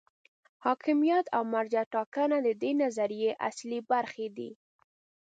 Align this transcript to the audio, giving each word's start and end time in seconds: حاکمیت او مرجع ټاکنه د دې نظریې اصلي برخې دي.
حاکمیت 0.65 1.25
او 1.35 1.43
مرجع 1.53 1.83
ټاکنه 1.93 2.37
د 2.45 2.49
دې 2.61 2.71
نظریې 2.83 3.31
اصلي 3.49 3.79
برخې 3.91 4.27
دي. 4.37 4.51